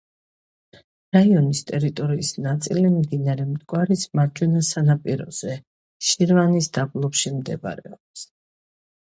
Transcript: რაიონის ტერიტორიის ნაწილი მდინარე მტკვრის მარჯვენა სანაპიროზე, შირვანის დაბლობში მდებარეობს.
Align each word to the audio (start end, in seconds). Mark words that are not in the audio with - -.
რაიონის 1.17 1.59
ტერიტორიის 1.71 2.31
ნაწილი 2.45 2.85
მდინარე 2.93 3.45
მტკვრის 3.49 4.07
მარჯვენა 4.21 4.63
სანაპიროზე, 4.71 5.55
შირვანის 6.09 6.73
დაბლობში 6.81 7.37
მდებარეობს. 7.37 8.27